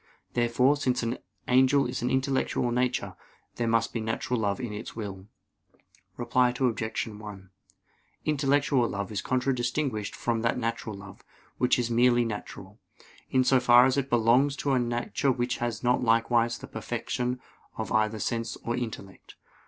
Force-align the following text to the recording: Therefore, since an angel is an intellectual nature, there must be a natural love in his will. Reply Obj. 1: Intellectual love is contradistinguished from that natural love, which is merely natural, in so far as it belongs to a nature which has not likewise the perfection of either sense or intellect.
Therefore, 0.33 0.75
since 0.77 1.03
an 1.03 1.19
angel 1.47 1.85
is 1.85 2.01
an 2.01 2.09
intellectual 2.09 2.71
nature, 2.71 3.15
there 3.57 3.67
must 3.67 3.93
be 3.93 3.99
a 3.99 4.03
natural 4.03 4.39
love 4.39 4.59
in 4.59 4.71
his 4.71 4.95
will. 4.95 5.27
Reply 6.17 6.49
Obj. 6.59 7.07
1: 7.07 7.49
Intellectual 8.25 8.89
love 8.89 9.11
is 9.11 9.21
contradistinguished 9.21 10.15
from 10.15 10.41
that 10.41 10.57
natural 10.57 10.95
love, 10.95 11.23
which 11.59 11.77
is 11.77 11.91
merely 11.91 12.25
natural, 12.25 12.79
in 13.29 13.43
so 13.43 13.59
far 13.59 13.85
as 13.85 13.95
it 13.95 14.09
belongs 14.09 14.55
to 14.55 14.71
a 14.71 14.79
nature 14.79 15.31
which 15.31 15.57
has 15.57 15.83
not 15.83 16.03
likewise 16.03 16.57
the 16.57 16.67
perfection 16.67 17.39
of 17.77 17.91
either 17.91 18.17
sense 18.17 18.55
or 18.63 18.75
intellect. 18.75 19.35